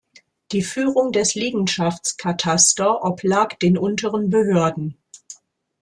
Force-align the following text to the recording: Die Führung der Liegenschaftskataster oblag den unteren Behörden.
Die 0.51 0.63
Führung 0.63 1.11
der 1.11 1.27
Liegenschaftskataster 1.35 3.03
oblag 3.05 3.59
den 3.59 3.77
unteren 3.77 4.31
Behörden. 4.31 4.97